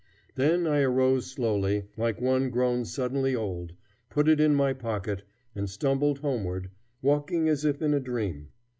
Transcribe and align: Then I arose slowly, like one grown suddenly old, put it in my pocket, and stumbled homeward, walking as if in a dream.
Then 0.33 0.65
I 0.65 0.79
arose 0.81 1.27
slowly, 1.29 1.83
like 1.95 2.19
one 2.19 2.49
grown 2.49 2.85
suddenly 2.85 3.35
old, 3.35 3.73
put 4.09 4.27
it 4.27 4.39
in 4.39 4.55
my 4.55 4.73
pocket, 4.73 5.21
and 5.53 5.69
stumbled 5.69 6.17
homeward, 6.17 6.71
walking 7.03 7.47
as 7.47 7.65
if 7.65 7.83
in 7.83 7.93
a 7.93 7.99
dream. 7.99 8.47